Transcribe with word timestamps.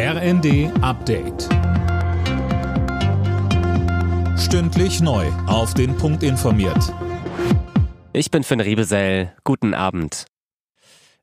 RND 0.00 0.70
Update. 0.80 1.48
Stündlich 4.38 5.00
neu. 5.00 5.26
Auf 5.48 5.74
den 5.74 5.96
Punkt 5.96 6.22
informiert. 6.22 6.94
Ich 8.12 8.30
bin 8.30 8.44
Finn 8.44 8.60
Riebesell. 8.60 9.32
Guten 9.42 9.74
Abend. 9.74 10.26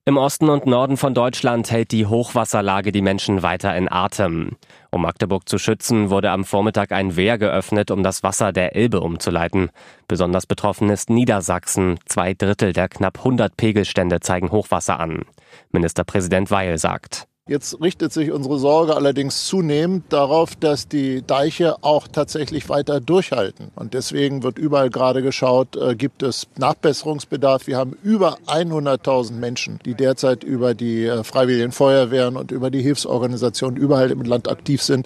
Im 0.04 0.18
Osten 0.18 0.50
und 0.50 0.66
Norden 0.66 0.98
von 0.98 1.14
Deutschland 1.14 1.72
hält 1.72 1.94
die 1.94 2.06
Hochwasserlage 2.06 2.92
die 2.92 3.02
Menschen 3.02 3.44
weiter 3.44 3.74
in 3.78 3.90
Atem. 3.90 4.58
Um 4.92 5.04
Magdeburg 5.04 5.48
zu 5.48 5.58
schützen, 5.58 6.10
wurde 6.10 6.32
am 6.32 6.44
Vormittag 6.44 6.92
ein 6.92 7.16
Wehr 7.16 7.38
geöffnet, 7.38 7.92
um 7.92 8.04
das 8.04 8.24
Wasser 8.24 8.52
der 8.52 8.76
Elbe 8.76 9.00
umzuleiten. 9.00 9.70
Besonders 10.10 10.48
betroffen 10.48 10.90
ist 10.90 11.10
Niedersachsen. 11.10 11.98
Zwei 12.08 12.34
Drittel 12.34 12.74
der 12.74 12.90
knapp 12.90 13.20
100 13.20 13.56
Pegelstände 13.56 14.20
zeigen 14.20 14.52
Hochwasser 14.52 15.00
an. 15.00 15.24
Ministerpräsident 15.72 16.52
Weil 16.52 16.78
sagt. 16.78 17.30
Jetzt 17.48 17.80
richtet 17.80 18.12
sich 18.12 18.32
unsere 18.32 18.58
Sorge 18.58 18.96
allerdings 18.96 19.46
zunehmend 19.46 20.12
darauf, 20.12 20.56
dass 20.56 20.88
die 20.88 21.22
Deiche 21.22 21.76
auch 21.84 22.08
tatsächlich 22.08 22.70
weiter 22.70 23.00
durchhalten. 23.00 23.70
Und 23.76 23.94
deswegen 23.94 24.42
wird 24.42 24.58
überall 24.58 24.90
gerade 24.90 25.22
geschaut, 25.22 25.76
äh, 25.76 25.94
gibt 25.94 26.24
es 26.24 26.48
Nachbesserungsbedarf. 26.58 27.68
Wir 27.68 27.78
haben 27.78 27.96
über 28.02 28.40
100.000 28.48 29.34
Menschen, 29.34 29.78
die 29.86 29.94
derzeit 29.94 30.44
über 30.44 30.74
die 30.74 31.06
äh, 31.06 31.24
Freiwilligen 31.24 31.72
Feuerwehren 31.72 32.36
und 32.36 32.50
über 32.50 32.72
die 32.72 32.82
Hilfsorganisationen 32.82 33.78
überall 33.78 34.10
im 34.10 34.24
Land 34.24 34.50
aktiv 34.50 34.82
sind. 34.82 35.06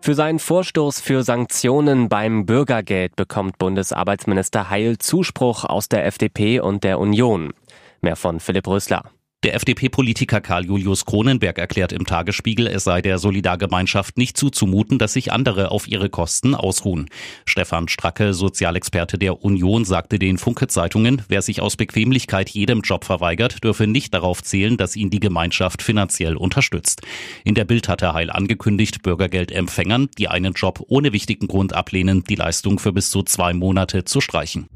Für 0.00 0.14
seinen 0.14 0.38
Vorstoß 0.38 1.00
für 1.00 1.24
Sanktionen 1.24 2.08
beim 2.08 2.46
Bürgergeld 2.46 3.16
bekommt 3.16 3.58
Bundesarbeitsminister 3.58 4.70
Heil 4.70 4.96
Zuspruch 4.96 5.64
aus 5.64 5.90
der 5.90 6.06
FDP 6.06 6.60
und 6.60 6.84
der 6.84 6.98
Union. 6.98 7.52
Mehr 8.00 8.16
von 8.16 8.40
Philipp 8.40 8.66
Rösler. 8.66 9.10
Der 9.46 9.54
FDP-Politiker 9.54 10.40
Karl 10.40 10.64
Julius 10.64 11.04
Kronenberg 11.04 11.56
erklärt 11.56 11.92
im 11.92 12.04
Tagesspiegel, 12.04 12.66
es 12.66 12.82
sei 12.82 13.00
der 13.00 13.18
Solidargemeinschaft 13.18 14.18
nicht 14.18 14.36
zuzumuten, 14.36 14.98
dass 14.98 15.12
sich 15.12 15.30
andere 15.30 15.70
auf 15.70 15.86
ihre 15.86 16.10
Kosten 16.10 16.56
ausruhen. 16.56 17.08
Stefan 17.44 17.86
Stracke, 17.86 18.34
Sozialexperte 18.34 19.18
der 19.18 19.44
Union, 19.44 19.84
sagte 19.84 20.18
den 20.18 20.36
Funke-Zeitungen, 20.36 21.22
wer 21.28 21.42
sich 21.42 21.62
aus 21.62 21.76
Bequemlichkeit 21.76 22.50
jedem 22.50 22.80
Job 22.80 23.04
verweigert, 23.04 23.62
dürfe 23.62 23.86
nicht 23.86 24.12
darauf 24.12 24.42
zählen, 24.42 24.76
dass 24.76 24.96
ihn 24.96 25.10
die 25.10 25.20
Gemeinschaft 25.20 25.80
finanziell 25.80 26.36
unterstützt. 26.36 27.02
In 27.44 27.54
der 27.54 27.66
Bild 27.66 27.88
hat 27.88 28.02
er 28.02 28.14
Heil 28.14 28.30
angekündigt, 28.30 29.04
Bürgergeldempfängern, 29.04 30.08
die 30.18 30.26
einen 30.26 30.54
Job 30.54 30.82
ohne 30.88 31.12
wichtigen 31.12 31.46
Grund 31.46 31.72
ablehnen, 31.72 32.24
die 32.24 32.34
Leistung 32.34 32.80
für 32.80 32.92
bis 32.92 33.10
zu 33.10 33.22
zwei 33.22 33.52
Monate 33.52 34.04
zu 34.04 34.20
streichen. 34.20 34.66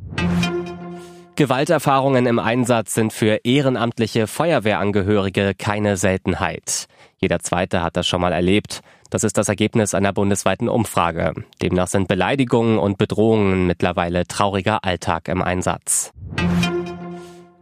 Gewalterfahrungen 1.41 2.27
im 2.27 2.39
Einsatz 2.39 2.93
sind 2.93 3.15
für 3.15 3.41
ehrenamtliche 3.45 4.27
Feuerwehrangehörige 4.27 5.55
keine 5.57 5.97
Seltenheit. 5.97 6.85
Jeder 7.17 7.39
zweite 7.39 7.81
hat 7.81 7.97
das 7.97 8.07
schon 8.07 8.21
mal 8.21 8.35
erlebt. 8.35 8.83
Das 9.09 9.25
ist 9.25 9.39
das 9.39 9.49
Ergebnis 9.49 9.95
einer 9.95 10.13
bundesweiten 10.13 10.69
Umfrage. 10.69 11.33
Demnach 11.63 11.87
sind 11.87 12.09
Beleidigungen 12.09 12.79
und 12.79 12.99
Bedrohungen 12.99 13.67
mittlerweile 13.67 14.27
trauriger 14.27 14.85
Alltag 14.85 15.29
im 15.29 15.41
Einsatz. 15.41 16.13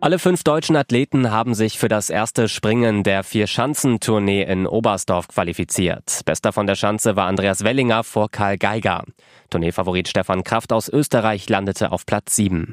Alle 0.00 0.18
fünf 0.18 0.42
deutschen 0.42 0.74
Athleten 0.74 1.30
haben 1.30 1.54
sich 1.54 1.78
für 1.78 1.88
das 1.88 2.10
erste 2.10 2.48
Springen 2.48 3.04
der 3.04 3.22
Vier-Schanzentournee 3.22 4.42
in 4.42 4.66
Oberstdorf 4.66 5.28
qualifiziert. 5.28 6.22
Bester 6.24 6.52
von 6.52 6.66
der 6.66 6.74
Schanze 6.74 7.14
war 7.14 7.28
Andreas 7.28 7.62
Wellinger 7.62 8.02
vor 8.02 8.28
Karl 8.28 8.58
Geiger. 8.58 9.04
Tourneefavorit 9.50 10.08
Stefan 10.08 10.42
Kraft 10.42 10.72
aus 10.72 10.88
Österreich 10.88 11.48
landete 11.48 11.92
auf 11.92 12.06
Platz 12.06 12.34
sieben. 12.34 12.72